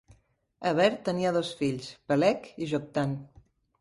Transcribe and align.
Eber 0.69 0.87
tenia 1.09 1.33
dos 1.35 1.51
fills: 1.61 1.91
Peleg 2.13 2.49
i 2.67 2.71
Joktan. 2.73 3.15